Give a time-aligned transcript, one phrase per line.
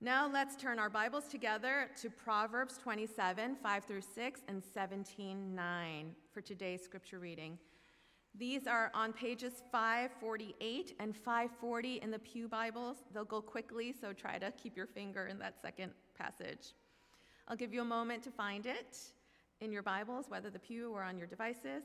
[0.00, 6.14] Now let's turn our Bibles together to Proverbs 27, 5 through 6, and 17, 9
[6.32, 7.58] for today's scripture reading.
[8.32, 12.98] These are on pages 548 and 540 in the Pew Bibles.
[13.12, 16.74] They'll go quickly, so try to keep your finger in that second passage.
[17.48, 18.98] I'll give you a moment to find it
[19.60, 21.82] in your Bibles, whether the Pew or on your devices,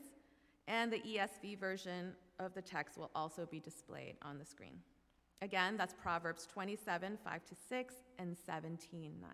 [0.68, 4.78] and the ESV version of the text will also be displayed on the screen.
[5.42, 9.30] Again, that's Proverbs 27, 5 to 6, and 17, 9.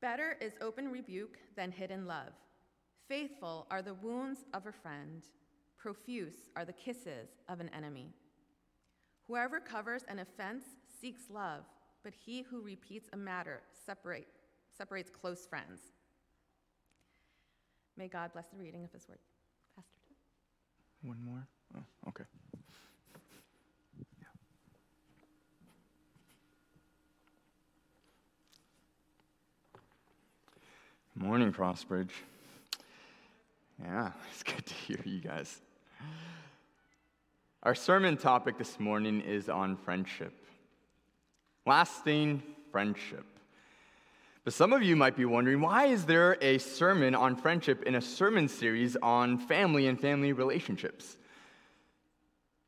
[0.00, 2.32] Better is open rebuke than hidden love.
[3.08, 5.22] Faithful are the wounds of a friend,
[5.76, 8.12] profuse are the kisses of an enemy.
[9.26, 10.64] Whoever covers an offense
[11.00, 11.64] seeks love,
[12.04, 14.28] but he who repeats a matter separate,
[14.76, 15.80] separates close friends.
[17.96, 19.18] May God bless the reading of his word.
[21.06, 21.46] One more?
[21.76, 22.24] Oh, okay.
[31.14, 32.10] Morning, Crossbridge.
[33.80, 35.60] Yeah, it's good to hear you guys.
[37.62, 40.32] Our sermon topic this morning is on friendship.
[41.66, 43.24] Lasting friendship.
[44.46, 47.96] But some of you might be wondering why is there a sermon on friendship in
[47.96, 51.16] a sermon series on family and family relationships?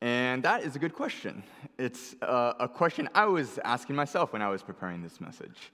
[0.01, 1.41] And that is a good question.
[1.77, 5.71] It's uh, a question I was asking myself when I was preparing this message.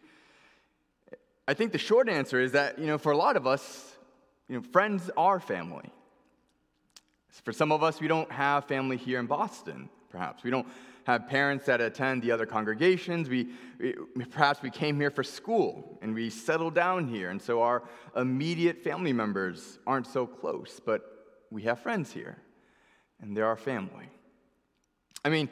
[1.47, 3.97] I think the short answer is that, you know, for a lot of us,
[4.47, 5.90] you know, friends are family.
[7.42, 10.44] For some of us, we don't have family here in Boston, perhaps.
[10.44, 10.67] We don't
[11.06, 13.30] have parents that attend the other congregations.
[13.30, 17.62] We, we, perhaps we came here for school and we settled down here, and so
[17.62, 17.84] our
[18.16, 22.38] immediate family members aren't so close, but we have friends here,
[23.22, 24.09] and they're our family.
[25.23, 25.50] I mean,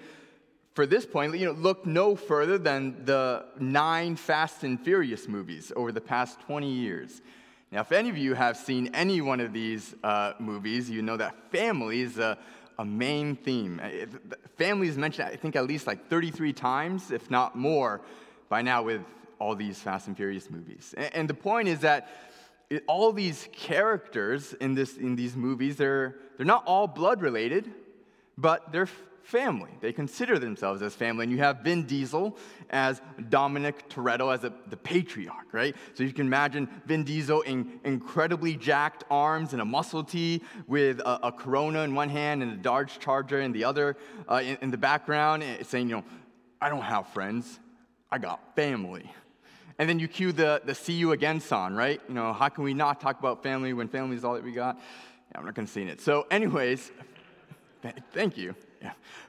[0.73, 5.71] for this point, you know, look no further than the nine Fast and Furious movies
[5.75, 7.21] over the past 20 years.
[7.71, 11.17] Now, if any of you have seen any one of these uh, movies, you know
[11.17, 12.37] that family is a
[12.79, 13.81] a main theme.
[13.83, 18.01] Uh, family is mentioned, I think, at least like 33 times, if not more,
[18.49, 19.01] by now with
[19.39, 20.93] all these Fast and Furious movies.
[20.97, 22.09] And the point is that
[22.87, 27.69] all these characters in, this, in these movies, they're, they're not all blood related,
[28.37, 28.89] but they're
[29.23, 29.71] family.
[29.79, 31.23] They consider themselves as family.
[31.23, 32.37] And you have Vin Diesel
[32.69, 35.75] as Dominic Toretto as a, the patriarch, right?
[35.93, 40.99] So you can imagine Vin Diesel in incredibly jacked arms and a muscle tee with
[40.99, 43.95] a, a Corona in one hand and a Dodge Charger in the other
[44.29, 46.03] uh, in, in the background, eh, saying, you know,
[46.61, 47.59] I don't have friends,
[48.11, 49.09] I got family.
[49.79, 51.99] And then you cue the, the see you again song, right?
[52.07, 54.51] You know, how can we not talk about family when family is all that we
[54.51, 54.77] got?
[55.31, 56.01] Yeah, I'm not going to sing it.
[56.01, 56.91] So, anyways,
[58.13, 58.53] thank you.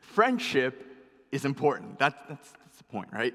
[0.01, 0.87] Friendship
[1.33, 1.99] is important.
[1.99, 3.35] That, that's, that's the point, right?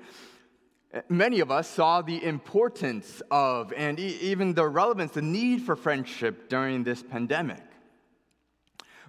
[1.07, 5.75] Many of us saw the importance of and e- even the relevance, the need for
[5.75, 7.61] friendship during this pandemic.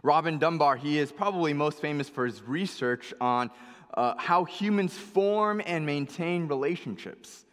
[0.02, 3.50] Robin Dunbar, he is probably most famous for his research on
[3.94, 7.44] uh, how humans form and maintain relationships.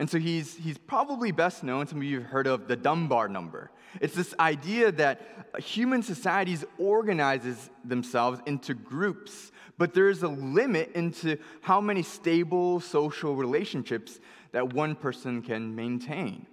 [0.00, 3.28] And so he's, he's probably best known, some of you have heard of the Dunbar
[3.28, 3.70] number.
[4.00, 5.20] It's this idea that
[5.58, 12.80] human societies organizes themselves into groups, but there is a limit into how many stable
[12.80, 14.20] social relationships
[14.52, 16.46] that one person can maintain.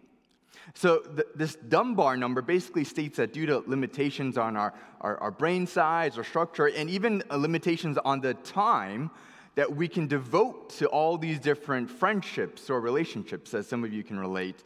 [0.73, 5.31] So, th- this Dunbar number basically states that due to limitations on our, our, our
[5.31, 9.09] brain size or structure, and even limitations on the time
[9.57, 14.03] that we can devote to all these different friendships or relationships, as some of you
[14.03, 14.63] can relate.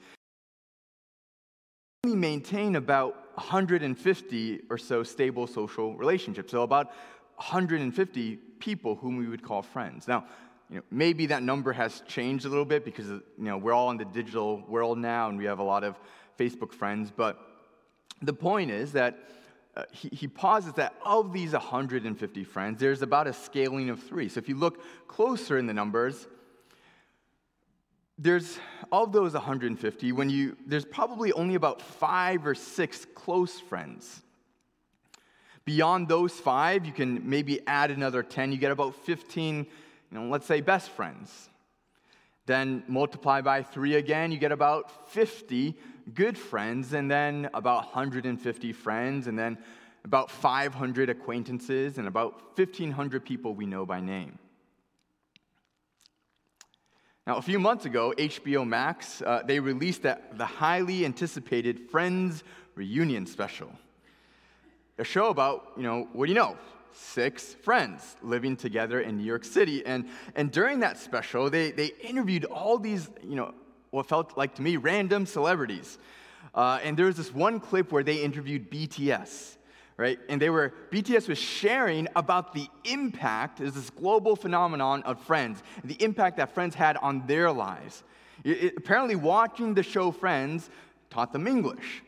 [2.03, 6.88] We maintain about 150 or so stable social relationships, so about
[7.38, 10.09] 150 people whom we would call friends.
[10.09, 10.25] Now,
[10.69, 13.91] you know, maybe that number has changed a little bit because you know, we're all
[13.91, 15.97] in the digital world now and we have a lot of
[16.38, 17.40] Facebook friends, but
[18.22, 19.19] the point is that
[19.76, 24.28] uh, he, he posits that of these 150 friends, there's about a scaling of three.
[24.28, 26.28] So if you look closer in the numbers,
[28.18, 28.59] there's
[28.91, 34.22] of those 150 when you there's probably only about five or six close friends
[35.66, 39.66] beyond those five you can maybe add another 10 you get about 15 you
[40.12, 41.50] know let's say best friends
[42.46, 45.76] then multiply by three again you get about 50
[46.13, 49.58] good friends, and then about 150 friends, and then
[50.03, 54.40] about 500 acquaintances, and about 1,500 people we know by name.
[57.28, 62.43] Now, a few months ago, HBO Max, uh, they released that, the highly anticipated Friends
[62.75, 63.72] Reunion special.
[64.97, 66.58] A show about, you know, what do you know?
[66.93, 69.85] six friends living together in New York City.
[69.85, 73.53] And, and during that special, they, they interviewed all these, you know,
[73.91, 75.99] what felt like to me random celebrities.
[76.55, 79.58] Uh, and there was this one clip where they interviewed BTS,
[79.97, 80.20] right?
[80.28, 85.61] And they were, BTS was sharing about the impact, is this global phenomenon of Friends,
[85.84, 88.03] the impact that Friends had on their lives.
[88.43, 90.70] It, it, apparently, watching the show Friends
[91.09, 92.03] taught them English.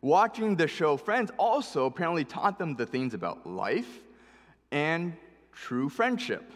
[0.00, 4.00] Watching the show Friends also apparently taught them the things about life
[4.70, 5.16] and
[5.52, 6.52] true friendship.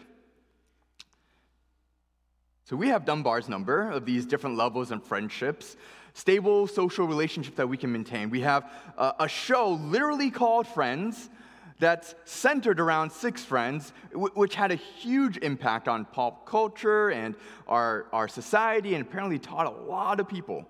[2.65, 5.75] So we have Dunbar's number of these different levels and friendships,
[6.13, 8.29] stable social relationships that we can maintain.
[8.29, 11.29] We have a, a show literally called Friends
[11.79, 17.35] that's centered around six friends, which had a huge impact on pop culture and
[17.67, 20.65] our, our society, and apparently taught a lot of people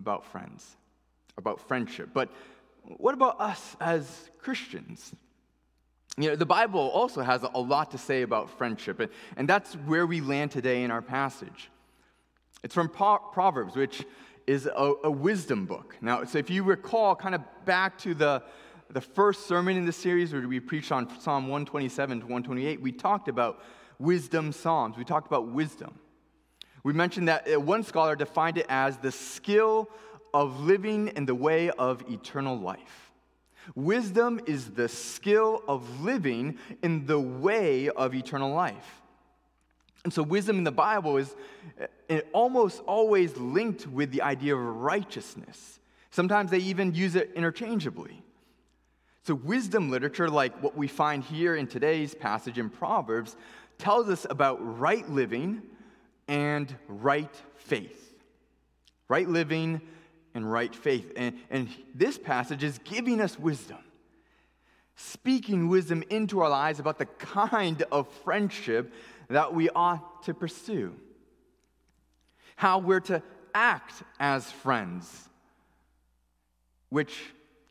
[0.00, 0.76] about friends,
[1.36, 2.08] about friendship.
[2.12, 2.32] But
[2.96, 5.14] what about us as Christians?
[6.20, 9.74] You know, the Bible also has a lot to say about friendship, and, and that's
[9.74, 11.70] where we land today in our passage.
[12.62, 14.04] It's from Proverbs, which
[14.46, 15.96] is a, a wisdom book.
[16.02, 18.42] Now, so if you recall, kind of back to the,
[18.90, 22.92] the first sermon in the series where we preached on Psalm 127 to 128, we
[22.92, 23.62] talked about
[23.98, 24.98] wisdom psalms.
[24.98, 25.98] We talked about wisdom.
[26.82, 29.88] We mentioned that uh, one scholar defined it as the skill
[30.34, 33.09] of living in the way of eternal life.
[33.74, 39.00] Wisdom is the skill of living in the way of eternal life.
[40.04, 41.36] And so, wisdom in the Bible is
[42.08, 45.78] uh, almost always linked with the idea of righteousness.
[46.10, 48.22] Sometimes they even use it interchangeably.
[49.24, 53.36] So, wisdom literature, like what we find here in today's passage in Proverbs,
[53.76, 55.62] tells us about right living
[56.28, 58.14] and right faith.
[59.08, 59.82] Right living
[60.34, 61.12] and right faith.
[61.16, 63.78] And, and this passage is giving us wisdom,
[64.96, 68.92] speaking wisdom into our lives about the kind of friendship
[69.28, 70.94] that we ought to pursue,
[72.56, 73.22] how we're to
[73.54, 75.28] act as friends,
[76.88, 77.12] which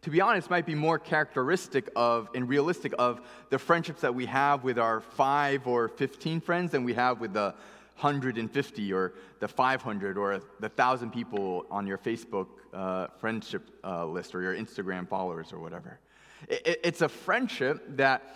[0.03, 3.19] to be honest, might be more characteristic of and realistic of
[3.49, 7.33] the friendships that we have with our five or 15 friends than we have with
[7.33, 7.53] the
[8.01, 14.33] 150 or the 500 or the 1,000 people on your Facebook uh, friendship uh, list
[14.33, 15.99] or your Instagram followers or whatever.
[16.47, 18.35] It, it's a friendship that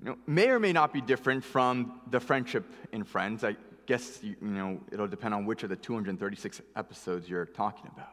[0.00, 3.42] you know, may or may not be different from the friendship in Friends.
[3.42, 7.90] I guess you, you know, it'll depend on which of the 236 episodes you're talking
[7.94, 8.08] about.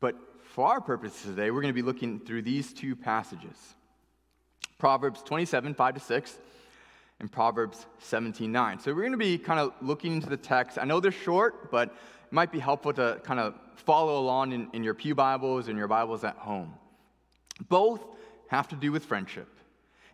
[0.00, 3.56] But for our purposes today, we're going to be looking through these two passages
[4.78, 6.38] Proverbs 27, 5 to 6,
[7.20, 8.80] and Proverbs 17, 9.
[8.80, 10.78] So we're going to be kind of looking into the text.
[10.78, 14.68] I know they're short, but it might be helpful to kind of follow along in,
[14.72, 16.74] in your Pew Bibles and your Bibles at home.
[17.68, 18.00] Both
[18.48, 19.48] have to do with friendship.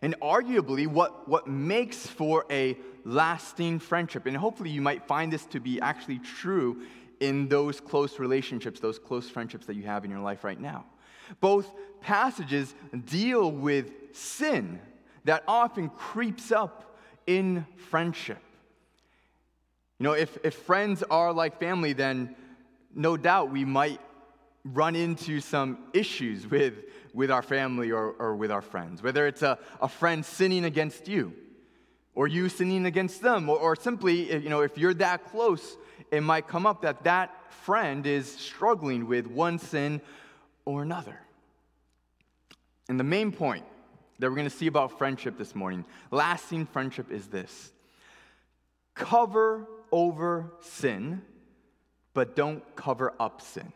[0.01, 5.45] And arguably, what, what makes for a lasting friendship, and hopefully you might find this
[5.47, 6.83] to be actually true
[7.19, 10.85] in those close relationships, those close friendships that you have in your life right now.
[11.39, 11.71] Both
[12.01, 12.75] passages
[13.05, 14.79] deal with sin
[15.23, 16.86] that often creeps up
[17.27, 18.39] in friendship.
[19.99, 22.35] You know, if, if friends are like family, then
[22.95, 24.01] no doubt we might
[24.63, 26.73] run into some issues with,
[27.13, 31.07] with our family or, or with our friends, whether it's a, a friend sinning against
[31.07, 31.33] you
[32.15, 35.77] or you sinning against them, or, or simply, you know, if you're that close
[36.11, 40.01] it might come up that that friend is struggling with one sin
[40.65, 41.19] or another.
[42.89, 43.65] And the main point
[44.19, 47.71] that we're going to see about friendship this morning, lasting friendship, is this
[48.95, 51.21] cover over sin,
[52.13, 53.71] but don't cover up sin.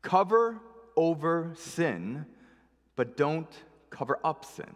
[0.00, 0.58] Cover
[0.96, 2.26] over sin,
[2.96, 3.52] but don't
[3.90, 4.74] cover up sin.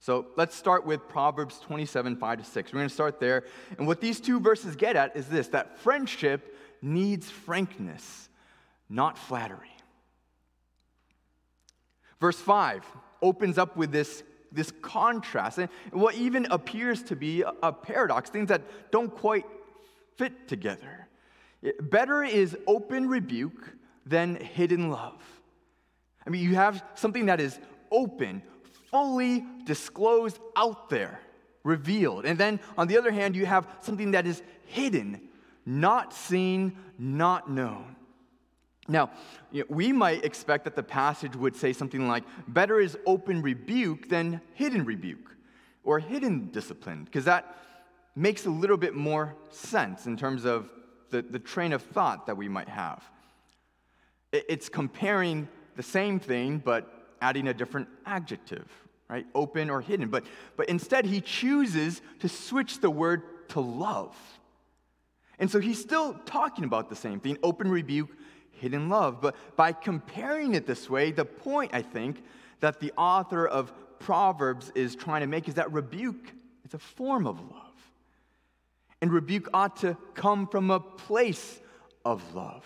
[0.00, 2.72] So let's start with Proverbs 27, 5 to 6.
[2.72, 3.44] We're going to start there.
[3.78, 8.28] And what these two verses get at is this that friendship needs frankness,
[8.88, 9.75] not flattery.
[12.20, 12.84] Verse 5
[13.22, 18.30] opens up with this, this contrast and what even appears to be a, a paradox,
[18.30, 19.44] things that don't quite
[20.16, 21.08] fit together.
[21.80, 23.72] Better is open rebuke
[24.04, 25.20] than hidden love.
[26.26, 27.58] I mean, you have something that is
[27.90, 28.42] open,
[28.90, 31.20] fully disclosed out there,
[31.64, 32.24] revealed.
[32.24, 35.20] And then on the other hand, you have something that is hidden,
[35.64, 37.96] not seen, not known.
[38.88, 39.10] Now,
[39.50, 43.42] you know, we might expect that the passage would say something like, better is open
[43.42, 45.34] rebuke than hidden rebuke
[45.84, 47.56] or hidden discipline, because that
[48.14, 50.70] makes a little bit more sense in terms of
[51.10, 53.02] the, the train of thought that we might have.
[54.32, 58.66] It's comparing the same thing, but adding a different adjective,
[59.08, 59.26] right?
[59.34, 60.08] Open or hidden.
[60.08, 60.24] But,
[60.56, 64.16] but instead, he chooses to switch the word to love.
[65.38, 68.10] And so he's still talking about the same thing open rebuke,
[68.60, 69.20] hidden love.
[69.20, 72.22] But by comparing it this way, the point, I think,
[72.60, 76.32] that the author of Proverbs is trying to make is that rebuke
[76.64, 77.62] is a form of love.
[79.00, 81.60] And rebuke ought to come from a place
[82.04, 82.64] of love.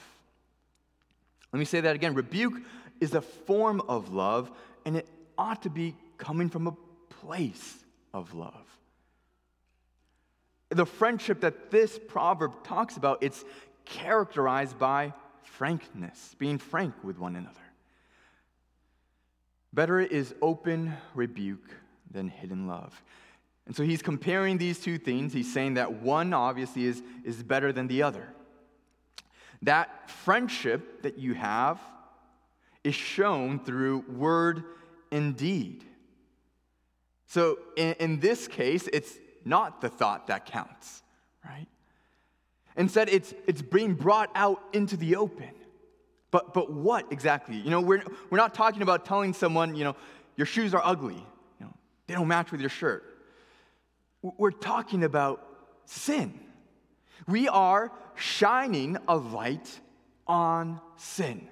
[1.52, 2.14] Let me say that again.
[2.14, 2.60] Rebuke
[3.00, 4.50] is a form of love,
[4.84, 6.74] and it ought to be coming from a
[7.22, 7.78] place
[8.14, 8.66] of love.
[10.68, 13.44] The friendship that this proverb talks about, it's
[13.84, 15.12] characterized by
[15.44, 17.56] frankness, being frank with one another.
[19.72, 21.70] Better is open rebuke
[22.10, 23.02] than hidden love.
[23.66, 25.32] And so he's comparing these two things.
[25.32, 28.26] He's saying that one obviously is, is better than the other.
[29.62, 31.80] That friendship that you have
[32.82, 34.64] is shown through word
[35.12, 35.84] and deed.
[37.26, 41.02] So in, in this case, it's not the thought that counts,
[41.44, 41.68] right?
[42.76, 45.50] Instead, it's, it's being brought out into the open.
[46.30, 47.56] But, but what exactly?
[47.56, 49.96] You know, we're, we're not talking about telling someone, you know,
[50.36, 51.72] your shoes are ugly, you know,
[52.06, 53.04] they don't match with your shirt.
[54.22, 55.46] We're talking about
[55.86, 56.38] sin.
[57.26, 59.80] We are shining a light
[60.26, 61.48] on sin.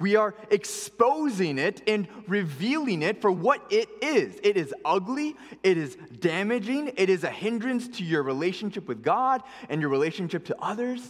[0.00, 4.38] We are exposing it and revealing it for what it is.
[4.42, 9.42] It is ugly, it is damaging, it is a hindrance to your relationship with God
[9.68, 11.00] and your relationship to others.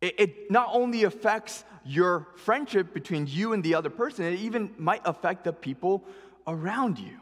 [0.00, 4.74] It, it, not only affects your friendship between you and the other person, it even
[4.78, 6.04] might affect the people
[6.46, 7.18] around you.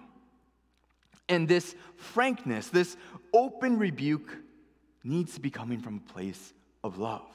[1.29, 2.97] And this frankness, this
[3.33, 4.37] open rebuke,
[5.03, 6.53] needs to be coming from a place
[6.85, 7.27] of love.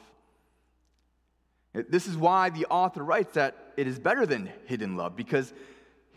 [1.74, 5.54] This is why the author writes that it is better than hidden love, because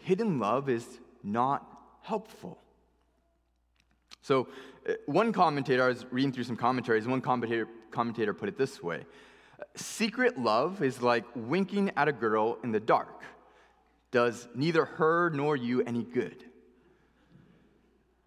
[0.03, 0.87] hidden love is
[1.23, 1.67] not
[2.03, 2.59] helpful.
[4.21, 4.49] So,
[4.89, 8.83] uh, one commentator, I was reading through some commentaries, one commentator, commentator put it this
[8.83, 9.05] way
[9.75, 13.23] Secret love is like winking at a girl in the dark,
[14.11, 16.45] does neither her nor you any good.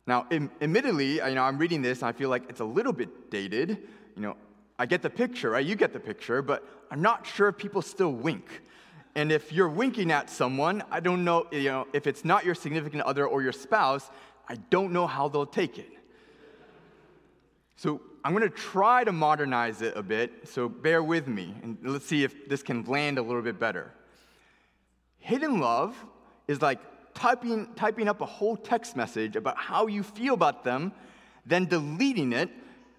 [0.07, 3.29] Now, admittedly, you know, I'm reading this and I feel like it's a little bit
[3.29, 3.69] dated.
[4.15, 4.38] You know,
[4.79, 5.65] I get the picture, right?
[5.65, 8.62] You get the picture, but I'm not sure if people still wink.
[9.13, 12.55] And if you're winking at someone, I don't know, you know, if it's not your
[12.55, 14.09] significant other or your spouse,
[14.48, 15.91] I don't know how they'll take it.
[17.75, 21.77] So I'm going to try to modernize it a bit, so bear with me, and
[21.83, 23.91] let's see if this can land a little bit better.
[25.19, 25.95] Hidden love
[26.48, 26.79] is like
[27.13, 30.93] typing, typing up a whole text message about how you feel about them,
[31.45, 32.50] then deleting it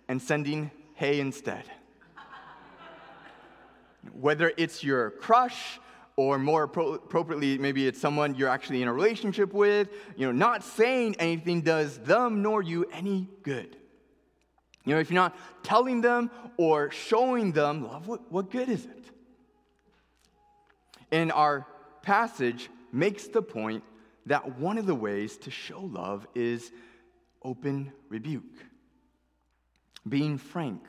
[0.09, 0.71] and sending
[1.01, 1.65] hey instead.
[4.13, 5.81] Whether it's your crush,
[6.17, 10.63] or more appropriately, maybe it's someone you're actually in a relationship with, you know, not
[10.63, 13.79] saying anything does them nor you any good.
[14.85, 18.85] You know, if you're not telling them or showing them love, what, what good is
[18.85, 19.05] it?
[21.11, 21.67] And our
[22.03, 23.83] passage makes the point
[24.27, 26.71] that one of the ways to show love is
[27.43, 28.67] open rebuke
[30.09, 30.83] being frank,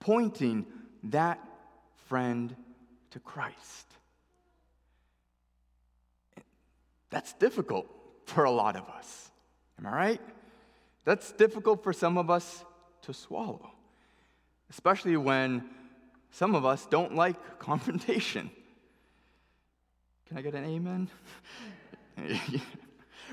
[0.00, 0.66] pointing
[1.04, 1.38] that
[2.08, 2.54] friend
[3.10, 3.86] to Christ.
[7.10, 7.86] That's difficult
[8.26, 9.30] for a lot of us.
[9.78, 10.20] Am I right?
[11.04, 12.64] That's difficult for some of us
[13.02, 13.70] to swallow,
[14.70, 15.64] especially when
[16.30, 18.50] some of us don't like confrontation.
[20.28, 21.08] Can I get an amen?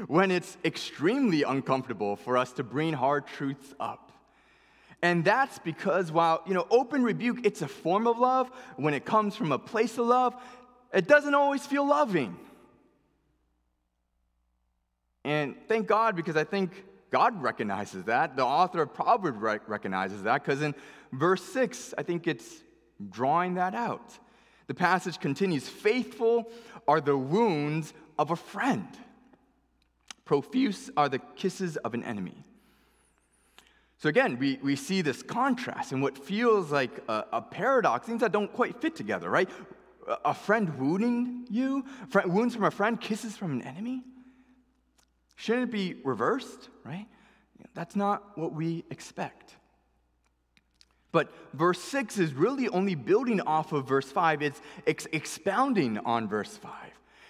[0.07, 4.02] when it's extremely uncomfortable for us to bring hard truths up.
[5.03, 9.03] And that's because while, you know, open rebuke, it's a form of love, when it
[9.03, 10.33] comes from a place of love,
[10.93, 12.37] it doesn't always feel loving.
[15.25, 18.37] And thank God, because I think God recognizes that.
[18.37, 20.73] The author of Proverbs recognizes that, because in
[21.11, 22.63] verse 6, I think it's
[23.09, 24.17] drawing that out.
[24.67, 26.49] The passage continues Faithful
[26.87, 28.87] are the wounds of a friend,
[30.23, 32.45] profuse are the kisses of an enemy.
[34.03, 38.19] So again, we, we see this contrast in what feels like a, a paradox, things
[38.19, 39.49] that don't quite fit together, right?
[40.25, 41.85] A friend wounding you,
[42.25, 44.03] wounds from a friend, kisses from an enemy.
[45.35, 47.07] Shouldn't it be reversed, right?
[47.75, 49.55] That's not what we expect.
[51.13, 54.41] But verse 6 is really only building off of verse 5.
[54.41, 56.71] It's ex- expounding on verse 5.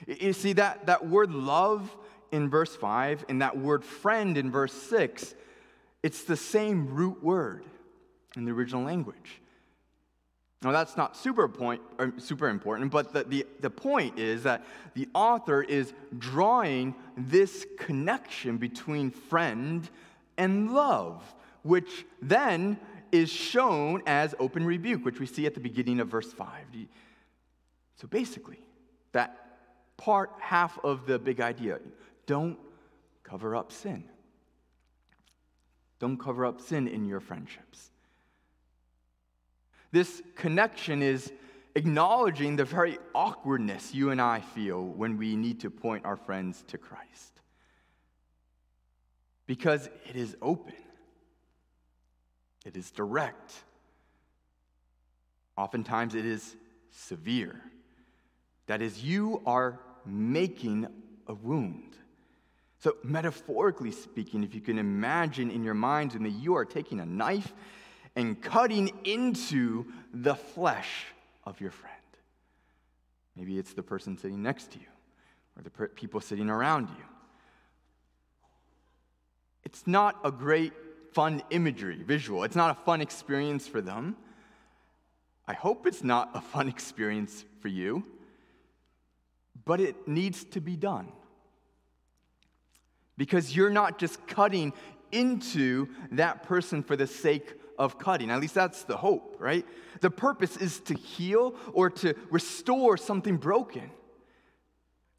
[0.07, 1.95] You see, that, that word love
[2.31, 5.35] in verse 5 and that word friend in verse 6
[6.03, 7.63] it's the same root word
[8.35, 9.41] in the original language.
[10.61, 11.81] Now, that's not super, point,
[12.17, 18.57] super important, but the, the, the point is that the author is drawing this connection
[18.57, 19.89] between friend
[20.37, 21.21] and love,
[21.63, 22.79] which then
[23.11, 26.47] is shown as open rebuke, which we see at the beginning of verse 5.
[27.97, 28.59] So basically,
[29.11, 29.57] that
[29.97, 31.79] part, half of the big idea
[32.25, 32.57] don't
[33.23, 34.05] cover up sin.
[36.03, 37.89] Don't cover up sin in your friendships.
[39.93, 41.31] This connection is
[41.75, 46.65] acknowledging the very awkwardness you and I feel when we need to point our friends
[46.67, 47.39] to Christ.
[49.45, 50.75] Because it is open,
[52.65, 53.53] it is direct,
[55.55, 56.57] oftentimes it is
[56.91, 57.61] severe.
[58.65, 60.85] That is, you are making
[61.27, 61.95] a wound.
[62.83, 67.05] So, metaphorically speaking, if you can imagine in your minds when you are taking a
[67.05, 67.53] knife
[68.17, 71.05] and cutting into the flesh
[71.45, 71.95] of your friend.
[73.37, 74.85] Maybe it's the person sitting next to you
[75.55, 77.05] or the people sitting around you.
[79.63, 80.73] It's not a great,
[81.13, 82.43] fun imagery, visual.
[82.43, 84.17] It's not a fun experience for them.
[85.47, 88.03] I hope it's not a fun experience for you,
[89.63, 91.13] but it needs to be done.
[93.17, 94.73] Because you're not just cutting
[95.11, 98.29] into that person for the sake of cutting.
[98.29, 99.65] At least that's the hope, right?
[100.01, 103.89] The purpose is to heal or to restore something broken.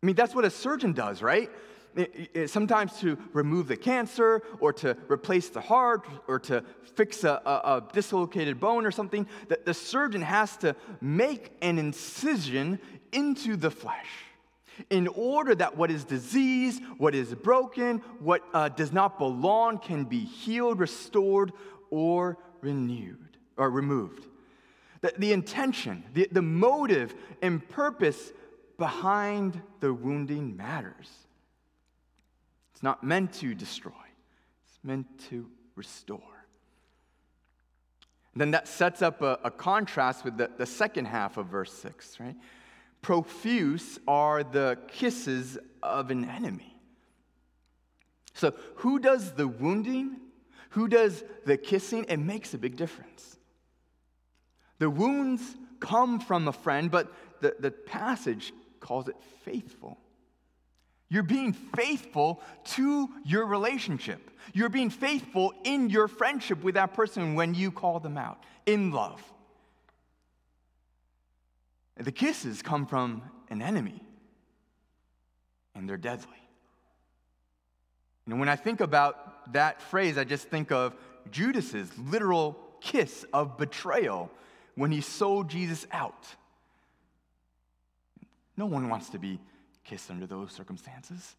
[0.02, 1.50] I mean, that's what a surgeon does, right?
[2.46, 6.64] Sometimes to remove the cancer or to replace the heart or to
[6.96, 11.78] fix a, a, a dislocated bone or something, the, the surgeon has to make an
[11.78, 12.80] incision
[13.12, 14.08] into the flesh
[14.90, 20.04] in order that what is diseased, what is broken, what uh, does not belong can
[20.04, 21.52] be healed, restored,
[21.90, 24.26] or renewed or removed.
[25.00, 28.33] The, the intention, the, the motive and purpose
[28.78, 31.11] behind the wounding matters.
[32.73, 33.93] It's not meant to destroy,
[34.66, 36.21] it's meant to restore.
[38.32, 41.73] And then that sets up a, a contrast with the, the second half of verse
[41.73, 42.34] 6, right?
[43.04, 46.75] Profuse are the kisses of an enemy.
[48.32, 50.17] So, who does the wounding
[50.75, 53.38] who does the kissing, it makes a big difference.
[54.80, 59.14] The wounds come from a friend, but the, the passage calls it
[59.45, 59.99] faithful.
[61.08, 64.32] You're being faithful to your relationship.
[64.52, 68.90] You're being faithful in your friendship with that person when you call them out in
[68.90, 69.23] love.
[71.97, 74.02] The kisses come from an enemy,
[75.75, 76.26] and they're deadly.
[78.26, 80.97] And when I think about that phrase, I just think of
[81.30, 84.30] Judas's literal kiss of betrayal
[84.75, 86.26] when he sold Jesus out.
[88.57, 89.39] No one wants to be
[89.85, 91.37] kissed under those circumstances.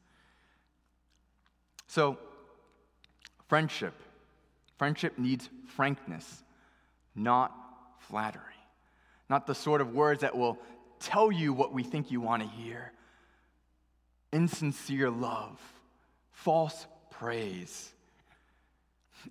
[1.88, 2.18] So,
[3.48, 3.94] friendship.
[4.78, 6.44] Friendship needs frankness,
[7.16, 7.54] not
[8.00, 8.42] flattery.
[9.30, 10.58] Not the sort of words that will
[11.00, 12.92] tell you what we think you want to hear.
[14.32, 15.60] Insincere love,
[16.32, 17.92] false praise.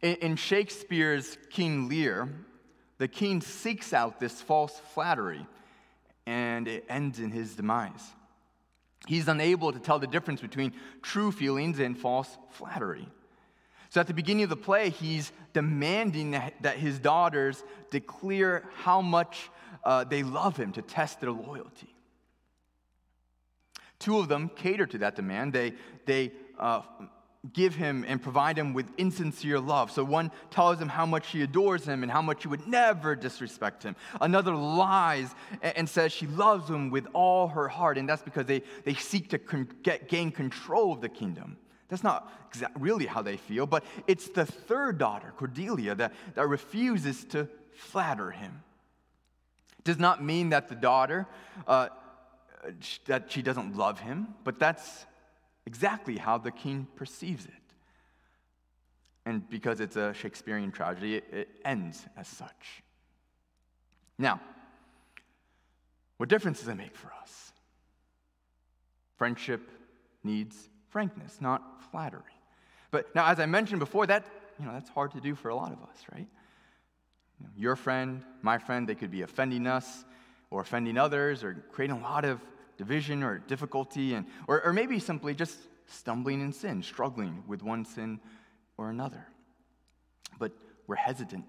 [0.02, 2.28] In, Shakespeare's King Lear,
[2.98, 5.46] the king seeks out this false flattery,
[6.26, 8.02] and it ends in his demise.
[9.06, 13.06] He's unable to tell the difference between true feelings and false flattery.
[13.94, 19.48] So at the beginning of the play, he's demanding that, his daughters declare how much
[19.84, 21.94] uh, they love him to test their loyalty.
[24.00, 25.52] Two of them cater to that demand.
[25.52, 25.74] They,
[26.06, 26.80] they uh,
[27.52, 29.92] give him and provide him with insincere love.
[29.92, 33.14] So one tells him how much she adores him and how much she would never
[33.14, 33.94] disrespect him.
[34.20, 38.64] Another lies and says she loves him with all her heart, and that's because they,
[38.84, 41.58] they seek to con- get, gain control of the kingdom.
[41.94, 42.28] That's not
[42.76, 48.32] really how they feel, but it's the third daughter, Cordelia, that, that refuses to flatter
[48.32, 48.64] him.
[49.84, 51.28] Does not mean that the daughter,
[51.68, 51.90] uh,
[53.06, 55.06] that she doesn't love him, but that's
[55.66, 57.52] exactly how the king perceives it.
[59.24, 62.82] And because it's a Shakespearean tragedy, it, it ends as such.
[64.18, 64.40] Now,
[66.16, 67.52] what difference does it make for us?
[69.16, 69.70] Friendship
[70.24, 72.36] needs frankness, not flattery.
[72.92, 74.24] But now, as I mentioned before, that
[74.60, 76.28] you know that's hard to do for a lot of us, right?
[77.38, 80.04] You know, your friend, my friend, they could be offending us
[80.50, 82.40] or offending others or creating a lot of
[82.78, 87.84] division or difficulty, and, or, or maybe simply just stumbling in sin, struggling with one
[87.84, 88.20] sin
[88.78, 89.26] or another.
[90.38, 90.52] But
[90.86, 91.44] we're hesitant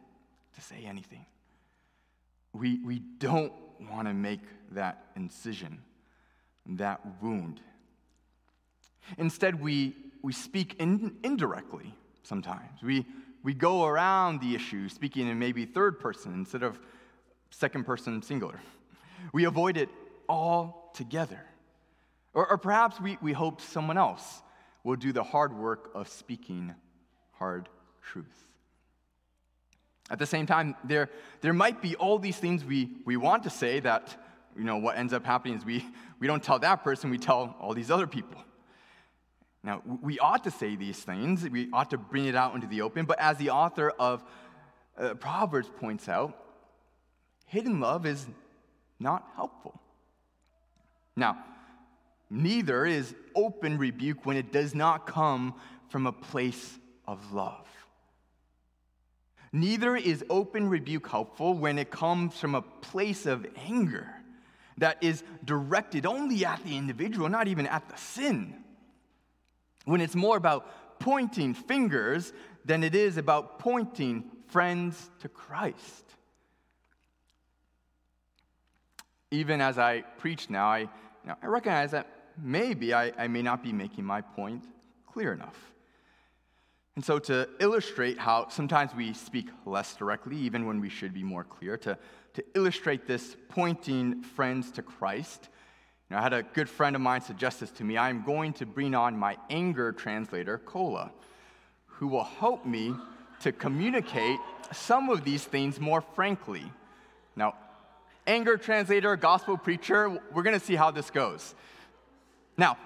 [0.55, 1.25] to say anything.
[2.55, 3.53] we, we don't
[3.91, 5.81] want to make that incision,
[6.65, 7.59] that wound.
[9.17, 12.81] Instead, we, we speak in, indirectly sometimes.
[12.81, 13.05] We,
[13.43, 16.79] we go around the issue, speaking in maybe third person instead of
[17.51, 18.59] second person singular.
[19.33, 19.89] We avoid it
[20.27, 21.41] altogether.
[22.33, 24.41] Or, or perhaps we, we hope someone else
[24.83, 26.73] will do the hard work of speaking
[27.33, 27.69] hard
[28.01, 28.45] truth.
[30.09, 31.09] At the same time, there,
[31.41, 34.15] there might be all these things we, we want to say that,
[34.55, 35.83] you know, what ends up happening is we,
[36.19, 38.43] we don't tell that person, we tell all these other people.
[39.65, 42.83] Now, we ought to say these things, we ought to bring it out into the
[42.83, 44.23] open, but as the author of
[44.95, 46.37] uh, Proverbs points out,
[47.47, 48.27] hidden love is
[48.99, 49.81] not helpful.
[51.15, 51.43] Now,
[52.29, 55.55] neither is open rebuke when it does not come
[55.89, 57.67] from a place of love.
[59.51, 64.13] Neither is open rebuke helpful when it comes from a place of anger
[64.77, 68.61] that is directed only at the individual, not even at the sin.
[69.85, 72.33] When it's more about pointing fingers
[72.65, 76.03] than it is about pointing friends to Christ.
[79.31, 80.87] Even as I preach now, I, you
[81.25, 82.07] know, I recognize that
[82.41, 84.63] maybe I, I may not be making my point
[85.07, 85.73] clear enough.
[86.95, 91.23] And so, to illustrate how sometimes we speak less directly, even when we should be
[91.23, 91.97] more clear, to,
[92.35, 95.49] to illustrate this pointing friends to Christ,
[96.09, 97.97] you know, I had a good friend of mine suggest this to me.
[97.97, 101.11] I'm going to bring on my anger translator, Cola,
[101.87, 102.93] who will help me
[103.41, 104.39] to communicate
[104.71, 106.63] some of these things more frankly.
[107.35, 107.55] Now,
[108.27, 111.55] anger translator, gospel preacher, we're going to see how this goes.
[112.57, 112.77] Now,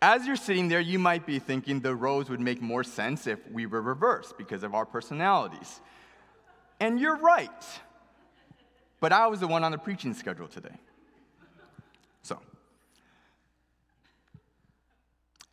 [0.00, 3.38] as you're sitting there, you might be thinking the roles would make more sense if
[3.50, 5.80] we were reversed because of our personalities.
[6.80, 7.50] And you're right.
[9.00, 10.74] But I was the one on the preaching schedule today.
[12.22, 12.40] So,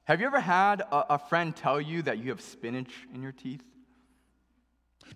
[0.06, 3.32] have you ever had a, a friend tell you that you have spinach in your
[3.32, 3.64] teeth?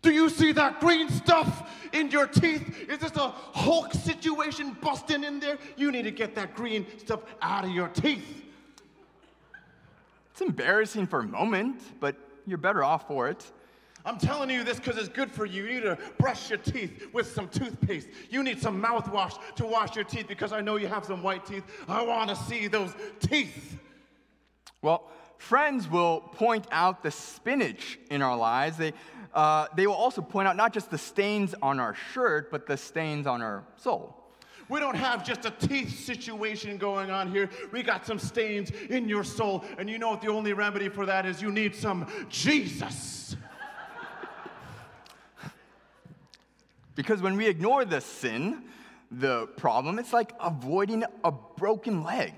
[0.02, 2.88] Do you see that green stuff in your teeth?
[2.90, 5.58] Is this a Hulk situation busting in there?
[5.78, 8.46] You need to get that green stuff out of your teeth.
[10.32, 13.52] It's embarrassing for a moment, but you're better off for it.
[14.06, 15.66] I'm telling you this because it's good for you.
[15.66, 18.08] You need to brush your teeth with some toothpaste.
[18.30, 21.46] You need some mouthwash to wash your teeth because I know you have some white
[21.46, 21.64] teeth.
[21.88, 23.78] I want to see those teeth.
[24.82, 28.78] Well, friends will point out the spinach in our lives.
[28.78, 28.94] They,
[29.34, 32.78] uh, they will also point out not just the stains on our shirt, but the
[32.78, 34.16] stains on our soul.
[34.70, 37.50] We don't have just a teeth situation going on here.
[37.72, 39.66] We got some stains in your soul.
[39.80, 41.42] And you know what the only remedy for that is?
[41.42, 43.36] You need some Jesus.
[46.94, 48.64] Because when we ignore the sin,
[49.10, 52.34] the problem, it's like avoiding a broken leg.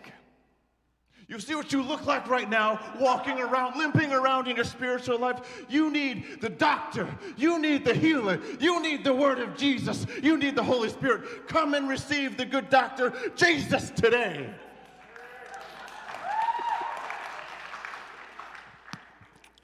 [1.31, 5.17] You see what you look like right now, walking around, limping around in your spiritual
[5.17, 5.63] life.
[5.69, 7.07] You need the doctor.
[7.37, 8.37] You need the healer.
[8.59, 10.05] You need the word of Jesus.
[10.21, 11.47] You need the Holy Spirit.
[11.47, 14.53] Come and receive the good doctor, Jesus, today.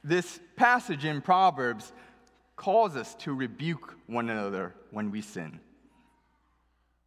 [0.06, 1.92] This passage in Proverbs
[2.56, 5.60] calls us to rebuke one another when we sin.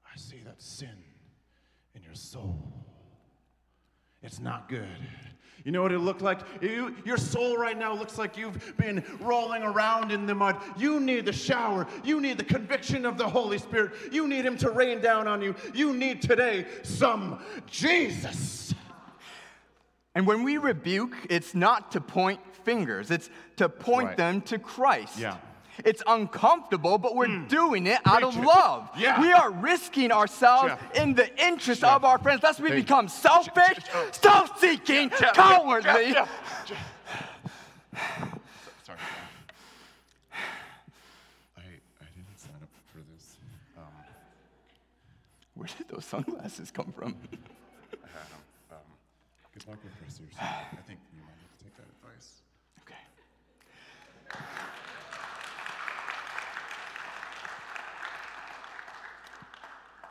[0.05, 0.99] I see that sin
[1.95, 2.80] in your soul.
[4.23, 4.87] It's not good.
[5.65, 6.41] You know what it looked like?
[6.63, 10.57] You, your soul right now looks like you've been rolling around in the mud.
[10.79, 11.87] You need the shower.
[12.03, 13.93] You need the conviction of the Holy Spirit.
[14.11, 15.55] You need Him to rain down on you.
[15.75, 18.75] You need today some Jesus.
[20.15, 24.17] And when we rebuke, it's not to point fingers, it's to point Right.
[24.17, 25.19] them to Christ.
[25.19, 25.37] Yeah.
[25.85, 28.45] It's uncomfortable, but we're doing it out of it.
[28.45, 28.89] love.
[28.97, 29.21] Yeah.
[29.21, 31.03] We are risking ourselves Yeah.
[31.03, 31.95] in the interest Yeah.
[31.97, 33.79] of our friends, lest we become selfish,
[34.13, 36.13] self seeking, cowardly.
[38.85, 38.99] Sorry.
[41.57, 43.37] I, I didn't sign up for this.
[43.77, 43.85] Um,
[45.55, 47.15] Where did those sunglasses come from?
[47.33, 48.43] I had 'em.
[48.73, 48.79] Um,
[49.55, 49.93] good luck with.
[50.41, 52.41] I think you might have to take that advice.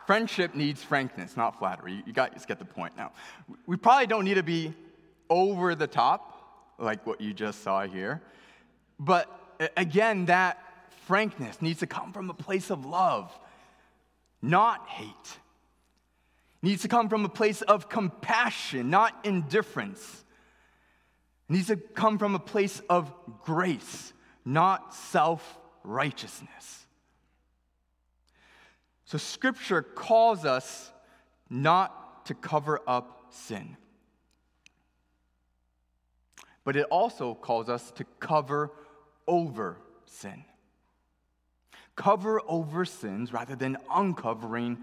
[0.10, 2.02] Friendship needs frankness, not flattery.
[2.04, 3.12] You- guys get the point now.
[3.68, 4.74] We probably don't need to be
[5.30, 8.20] over the top, like what you just saw here.
[9.00, 9.30] But
[9.78, 10.58] again, that
[11.06, 13.32] frankness needs to come from a place of love,
[14.42, 15.38] not hate.
[16.64, 20.26] Needs to come from a place of compassion, not indifference.
[21.48, 24.12] Needs to come from a place of grace,
[24.44, 26.79] not self righteousness.
[29.10, 30.92] So, Scripture calls us
[31.50, 33.76] not to cover up sin,
[36.64, 38.70] but it also calls us to cover
[39.28, 40.46] over sin.
[41.96, 44.78] Cover over sins rather than uncovering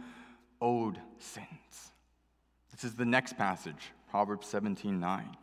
[0.61, 1.93] old sins.
[2.73, 5.37] This is the next passage, Proverbs 17 9.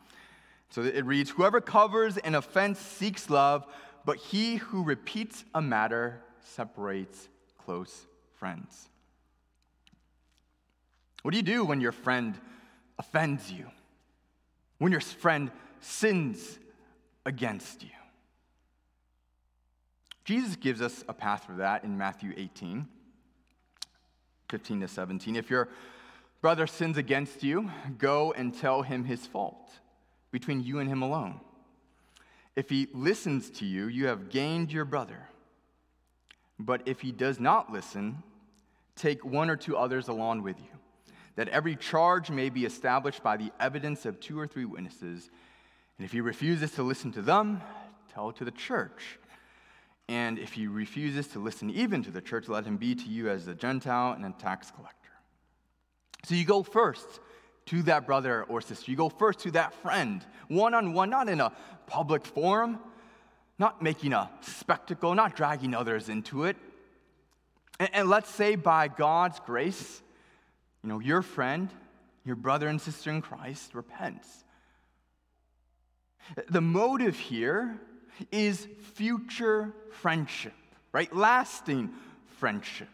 [0.72, 3.65] So it reads Whoever covers an offense seeks love,
[4.04, 8.08] but he who repeats a matter separates close
[8.43, 8.89] friends.
[11.21, 12.38] What do you do when your friend
[12.99, 13.67] offends you?
[14.79, 16.60] When your friend sins
[17.25, 17.95] against you?
[20.25, 22.86] Jesus gives us a path for that in Matthew 18,
[24.49, 25.38] 15 to 17.
[25.38, 25.69] If your
[26.41, 29.71] brother sins against you, go and tell him his fault
[30.32, 31.39] between you and him alone.
[32.58, 35.29] If he listens to you, you have gained your brother.
[36.60, 38.21] But if he does not listen,
[38.95, 40.77] take one or two others along with you,
[41.36, 45.29] that every charge may be established by the evidence of two or three witnesses.
[45.97, 47.62] And if he refuses to listen to them,
[48.13, 49.19] tell it to the church.
[50.10, 53.29] And if he refuses to listen even to the church, let him be to you
[53.29, 54.97] as a Gentile and a tax collector.
[56.25, 57.19] So you go first
[57.67, 58.91] to that brother or sister.
[58.91, 61.53] You go first to that friend, one on one, not in a
[61.88, 62.79] public forum,
[63.58, 66.58] not making a spectacle, not dragging others into it.
[67.79, 70.01] And, and, let's say by God's grace,
[70.83, 71.69] you know, your friend,
[72.25, 74.27] your brother and sister in Christ repents.
[76.49, 77.79] The motive here
[78.31, 80.53] is future friendship,
[80.91, 81.13] right?
[81.13, 81.91] Lasting
[82.38, 82.88] friendship.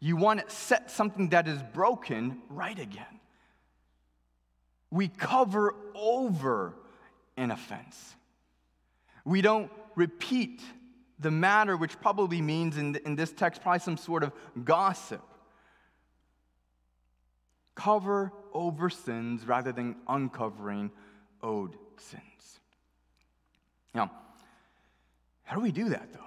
[0.00, 3.04] You want to set something that is broken right again.
[4.90, 6.74] We cover over
[7.36, 8.14] an offense.
[9.24, 10.62] We don't repeat
[11.18, 14.32] the matter, which probably means in, in this text, probably some sort of
[14.64, 15.22] gossip.
[17.74, 20.90] Cover over sins rather than uncovering
[21.42, 22.60] owed sins.
[23.94, 24.10] Now,
[25.44, 26.18] how do we do that though?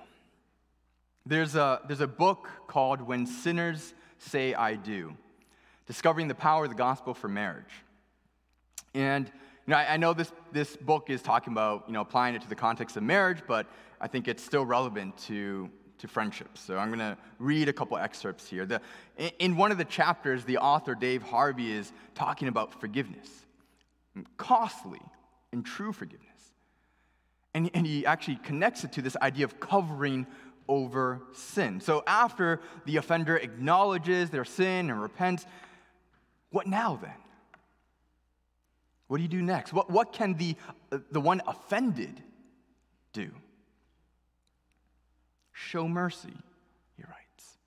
[1.25, 5.15] There's a, there's a book called When Sinners Say I Do
[5.88, 7.84] Discovering the Power of the Gospel for Marriage.
[8.93, 12.36] And you know, I, I, know this, this book is talking about you know, applying
[12.36, 13.67] it to the context of marriage, but
[14.02, 16.60] I think it's still relevant to, to friendships.
[16.60, 18.66] So I'm going to read a couple excerpts here.
[18.66, 18.82] The,
[19.40, 23.30] in one of the chapters, the author, Dave Harvey, is talking about forgiveness
[24.38, 25.00] costly
[25.54, 26.28] and true forgiveness.
[27.54, 30.26] And, and he actually connects it to this idea of covering
[30.68, 31.82] over sin.
[31.82, 35.46] So after the offender acknowledges their sin and repents,
[36.50, 37.14] what now then?
[39.08, 39.74] What do you do next?
[39.74, 40.56] What, what can the,
[41.12, 42.22] the one offended
[43.12, 43.32] do?
[45.67, 46.34] Show mercy,
[46.97, 47.58] he writes.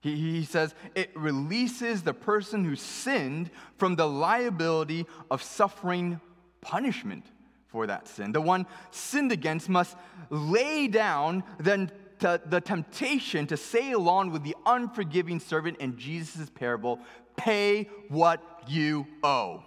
[0.00, 6.20] He, he says it releases the person who sinned from the liability of suffering
[6.60, 7.26] punishment
[7.66, 8.32] for that sin.
[8.32, 9.96] The one sinned against must
[10.30, 16.48] lay down then to the temptation to say along with the unforgiving servant in Jesus'
[16.48, 17.00] parable
[17.36, 19.64] pay what you owe.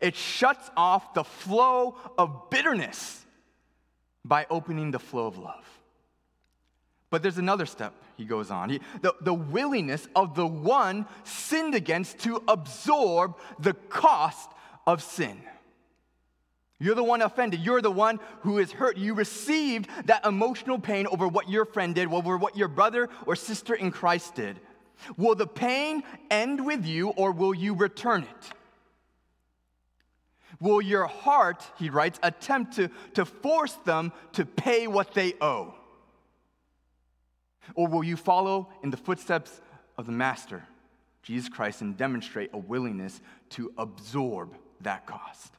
[0.00, 3.25] It shuts off the flow of bitterness
[4.26, 5.64] by opening the flow of love.
[7.10, 8.70] But there's another step, he goes on.
[8.70, 14.50] He, the, the willingness of the one sinned against to absorb the cost
[14.86, 15.40] of sin.
[16.78, 17.60] You're the one offended.
[17.60, 18.98] You're the one who is hurt.
[18.98, 23.34] You received that emotional pain over what your friend did, over what your brother or
[23.34, 24.60] sister in Christ did.
[25.16, 28.55] Will the pain end with you or will you return it?
[30.60, 35.74] Will your heart, he writes, attempt to, to force them to pay what they owe?
[37.74, 39.60] Or will you follow in the footsteps
[39.98, 40.64] of the Master,
[41.22, 45.52] Jesus Christ, and demonstrate a willingness to absorb that cost?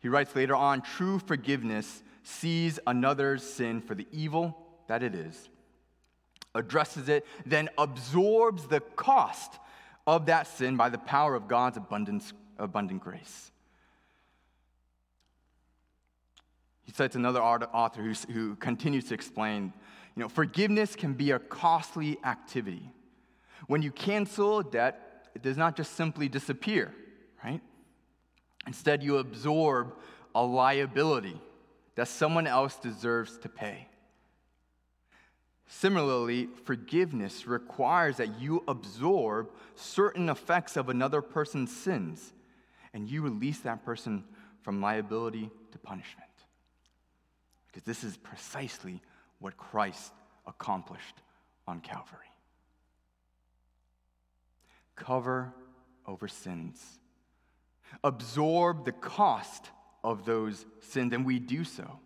[0.00, 4.56] He writes later on true forgiveness sees another's sin for the evil
[4.88, 5.48] that it is,
[6.54, 9.58] addresses it, then absorbs the cost
[10.10, 13.52] of that sin by the power of God's abundance, abundant grace.
[16.82, 19.72] He cites another author who, who continues to explain
[20.16, 22.90] you know, forgiveness can be a costly activity.
[23.68, 26.92] When you cancel a debt, it does not just simply disappear,
[27.44, 27.60] right?
[28.66, 29.94] Instead, you absorb
[30.34, 31.40] a liability
[31.94, 33.86] that someone else deserves to pay.
[35.72, 42.32] Similarly, forgiveness requires that you absorb certain effects of another person's sins
[42.92, 44.24] and you release that person
[44.62, 46.28] from liability to punishment.
[47.68, 49.00] Because this is precisely
[49.38, 50.12] what Christ
[50.44, 51.22] accomplished
[51.68, 52.18] on Calvary.
[54.96, 55.54] Cover
[56.04, 56.98] over sins,
[58.02, 59.70] absorb the cost
[60.02, 62.00] of those sins, and we do so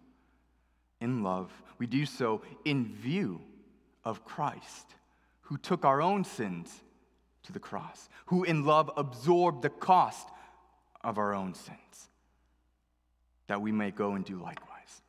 [1.01, 1.51] in love.
[1.79, 3.41] We do so in view
[4.05, 4.95] of Christ,
[5.43, 6.73] who took our own sins
[7.45, 10.27] to the cross, who in love absorbed the cost
[11.03, 12.09] of our own sins,
[13.47, 15.03] that we may go and do likewise.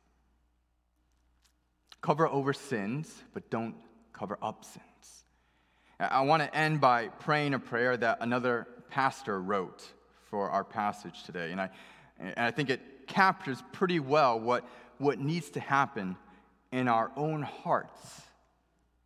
[2.00, 3.74] Cover over sins, but don't
[4.12, 4.84] cover up sins.
[5.98, 9.82] I want to end by praying a prayer that another pastor wrote
[10.30, 11.52] for our passage today.
[11.52, 11.70] And I,
[12.18, 14.64] and I think it captures pretty well what,
[14.98, 16.16] what needs to happen
[16.70, 18.22] in our own hearts,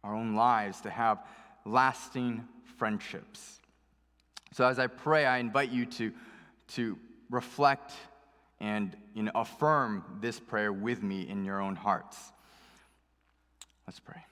[0.05, 1.19] our own lives, to have
[1.65, 2.47] lasting
[2.79, 3.61] friendships.
[4.53, 6.13] So as I pray, I invite you to,
[6.69, 6.99] to
[7.31, 7.93] reflect
[8.59, 12.17] and you know, affirm this prayer with me in your own hearts.
[13.87, 14.23] Let's pray.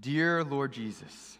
[0.00, 1.38] Dear Lord Jesus,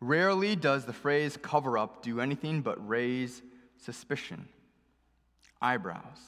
[0.00, 3.42] rarely does the phrase cover up do anything but raise
[3.78, 4.48] suspicion,
[5.60, 6.18] eyebrows,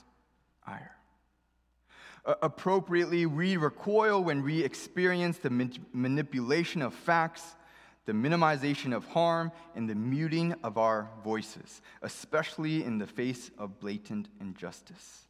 [0.67, 0.97] ire.
[2.24, 7.56] Uh, appropriately, we recoil when we experience the ma- manipulation of facts,
[8.06, 13.80] the minimization of harm, and the muting of our voices, especially in the face of
[13.80, 15.26] blatant injustice.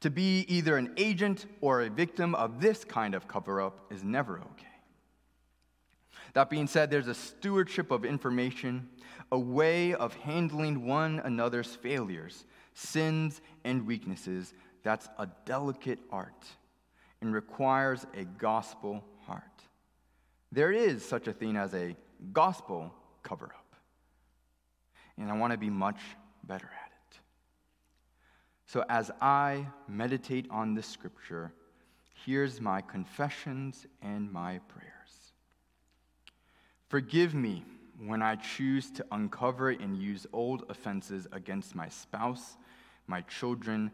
[0.00, 4.02] To be either an agent or a victim of this kind of cover up is
[4.02, 4.66] never okay.
[6.34, 8.88] That being said, there's a stewardship of information,
[9.30, 16.46] a way of handling one another's failures, sins, and weaknesses that's a delicate art
[17.20, 19.42] and requires a gospel heart.
[20.50, 21.96] There is such a thing as a
[22.32, 22.92] gospel
[23.22, 23.76] cover up.
[25.16, 26.00] And I want to be much
[26.44, 27.18] better at it.
[28.66, 31.52] So, as I meditate on this scripture,
[32.24, 35.32] here's my confessions and my prayers.
[36.88, 37.64] Forgive me
[38.04, 42.56] when I choose to uncover and use old offenses against my spouse,
[43.06, 43.90] my children,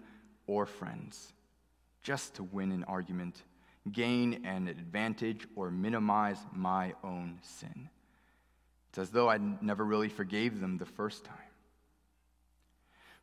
[0.49, 1.33] or friends,
[2.03, 3.43] just to win an argument,
[3.93, 7.89] gain an advantage, or minimize my own sin.
[8.89, 11.37] It's as though I never really forgave them the first time.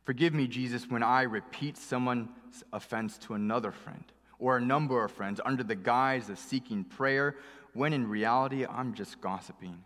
[0.04, 2.28] Forgive me, Jesus, when I repeat someone's
[2.72, 4.04] offense to another friend
[4.38, 7.36] or a number of friends under the guise of seeking prayer
[7.74, 9.82] when in reality I'm just gossiping,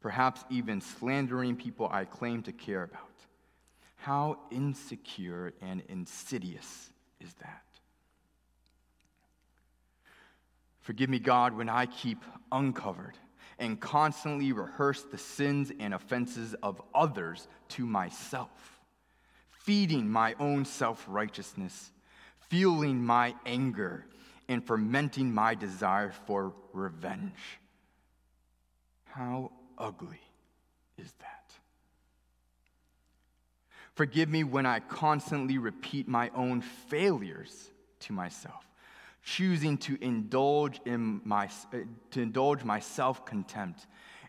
[0.00, 3.11] perhaps even slandering people I claim to care about.
[4.02, 7.62] How insecure and insidious is that?
[10.80, 12.18] Forgive me, God, when I keep
[12.50, 13.16] uncovered
[13.60, 18.80] and constantly rehearse the sins and offenses of others to myself,
[19.52, 21.92] feeding my own self righteousness,
[22.48, 24.04] fueling my anger
[24.48, 27.60] and fermenting my desire for revenge.
[29.04, 30.20] How ugly
[30.98, 31.31] is that?
[33.94, 38.66] Forgive me when I constantly repeat my own failures to myself,
[39.22, 41.78] choosing to indulge in my uh,
[42.12, 43.86] to indulge my self-contempt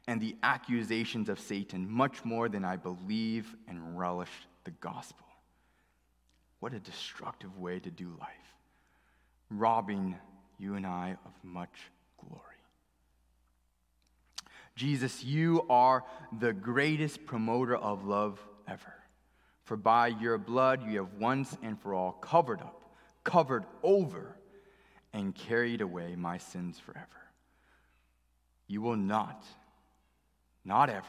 [0.08, 4.30] and the accusations of Satan much more than I believe and relish
[4.66, 5.26] the gospel.
[6.60, 8.30] What a destructive way to do life
[9.50, 10.16] robbing
[10.58, 12.42] you and I of much glory.
[14.76, 16.04] Jesus, you are
[16.40, 18.94] the greatest promoter of love ever.
[19.64, 22.82] For by your blood you have once and for all covered up,
[23.24, 24.36] covered over,
[25.14, 27.08] and carried away my sins forever.
[28.68, 29.46] You will not,
[30.66, 31.06] not ever,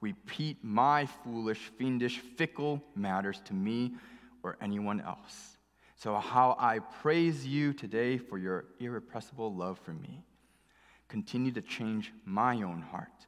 [0.00, 3.94] repeat my foolish, fiendish, fickle matters to me
[4.42, 5.56] or anyone else.
[5.96, 10.22] So, how I praise you today for your irrepressible love for me.
[11.08, 13.26] Continue to change my own heart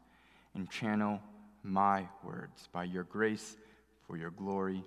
[0.54, 1.20] and channel
[1.64, 3.56] my words by your grace
[4.10, 4.82] for your glory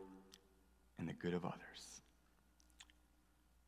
[1.00, 2.02] and the good of others.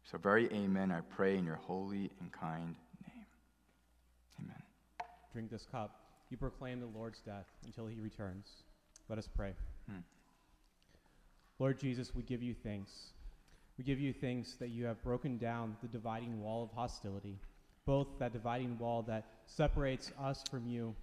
[0.04, 2.76] So, very amen, I pray in your holy and kind
[3.08, 3.26] name.
[4.42, 4.62] Amen.
[5.32, 5.96] Drink this cup.
[6.30, 8.48] You proclaim the Lord's death until he returns.
[9.08, 9.54] Let us pray.
[9.90, 10.00] Hmm.
[11.58, 12.92] Lord Jesus, we give you thanks
[13.78, 17.38] we give you thanks that you have broken down the dividing wall of hostility,
[17.86, 20.96] both that dividing wall that separates us from you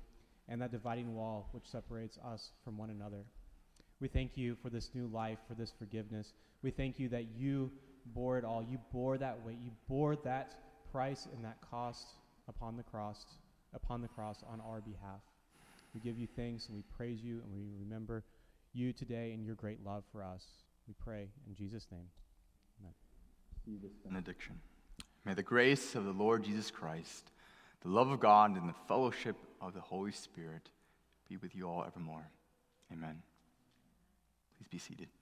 [0.49, 3.24] and that dividing wall which separates us from one another.
[4.03, 6.32] We thank you for this new life, for this forgiveness.
[6.62, 7.70] We thank you that you
[8.07, 8.61] bore it all.
[8.61, 9.59] You bore that weight.
[9.62, 10.57] You bore that
[10.90, 12.09] price and that cost
[12.48, 13.24] upon the cross,
[13.72, 15.20] upon the cross on our behalf.
[15.94, 18.24] We give you thanks and we praise you and we remember
[18.72, 20.44] you today and your great love for us.
[20.88, 22.09] We pray in Jesus' name.
[22.80, 23.92] Amen.
[24.05, 24.59] benediction.
[25.24, 27.30] May the grace of the Lord Jesus Christ,
[27.82, 30.70] the love of God, and the fellowship of the Holy Spirit
[31.28, 32.28] be with you all evermore.
[32.92, 33.22] Amen.
[34.63, 35.22] Please be seated.